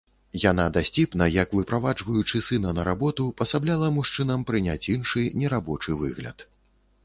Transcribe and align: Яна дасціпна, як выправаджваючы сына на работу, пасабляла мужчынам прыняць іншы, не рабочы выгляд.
Яна 0.51 0.63
дасціпна, 0.77 1.27
як 1.39 1.53
выправаджваючы 1.57 2.41
сына 2.47 2.73
на 2.79 2.87
работу, 2.89 3.29
пасабляла 3.43 3.93
мужчынам 4.01 4.49
прыняць 4.51 4.83
іншы, 4.97 5.21
не 5.43 5.55
рабочы 5.59 5.91
выгляд. 6.05 6.37